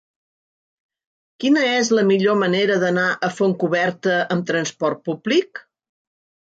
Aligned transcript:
Quina 1.43 1.65
és 1.73 1.91
la 1.99 2.05
millor 2.13 2.39
manera 2.45 2.79
d'anar 2.85 3.07
a 3.29 3.33
Fontcoberta 3.37 4.19
amb 4.37 4.51
trasport 4.53 5.07
públic? 5.11 5.65